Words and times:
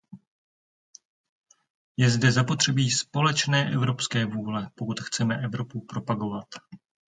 Je 1.97 2.09
zde 2.09 2.31
zapotřebí 2.31 2.91
společné 2.91 3.71
evropské 3.73 4.25
vůle, 4.25 4.69
pokud 4.75 4.99
chceme 4.99 5.37
Evropu 5.43 5.81
propagovat. 5.89 6.45